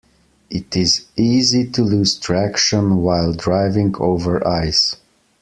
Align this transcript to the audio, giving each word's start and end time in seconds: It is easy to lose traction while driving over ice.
It 0.49 0.75
is 0.75 1.05
easy 1.15 1.69
to 1.73 1.83
lose 1.83 2.17
traction 2.17 3.03
while 3.03 3.33
driving 3.33 3.93
over 3.99 4.47
ice. 4.47 4.95